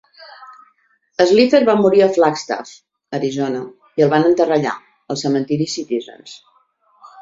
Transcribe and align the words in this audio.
Slipher 1.31 1.59
va 1.67 1.75
morir 1.83 2.01
a 2.07 2.09
Flagstaff 2.17 2.73
(Arizona) 3.21 3.63
i 4.03 4.09
el 4.09 4.13
van 4.17 4.29
enterrar 4.35 4.61
allà, 4.61 4.77
al 5.15 5.25
cementiri 5.27 5.73
Citizens. 5.81 6.41